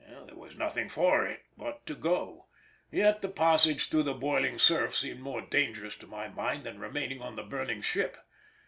[0.25, 2.47] There was nothing for it but to go,
[2.89, 7.21] yet the passage through the boiling surf seemed more dangerous to my mind than remaining
[7.21, 8.17] on the burning ship.